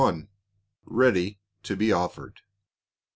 [0.87, 2.41] READY TO BE OFFERED.